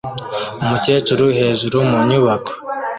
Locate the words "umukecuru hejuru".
0.63-1.77